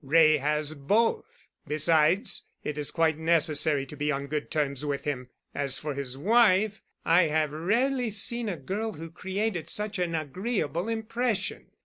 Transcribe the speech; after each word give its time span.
Wray 0.03 0.37
has 0.37 0.73
both. 0.73 1.45
Besides, 1.67 2.47
it 2.63 2.75
is 2.75 2.89
quite 2.89 3.19
necessary 3.19 3.85
to 3.85 3.95
be 3.95 4.11
on 4.11 4.25
good 4.25 4.49
terms 4.49 4.83
with 4.83 5.03
him. 5.03 5.29
As 5.53 5.77
for 5.77 5.93
his 5.93 6.17
wife, 6.17 6.81
I 7.05 7.27
have 7.27 7.51
rarely 7.51 8.09
seen 8.09 8.49
a 8.49 8.57
girl 8.57 8.93
who 8.93 9.11
created 9.11 9.69
such 9.69 9.99
an 9.99 10.15
agreeable 10.15 10.89
impression. 10.89 11.67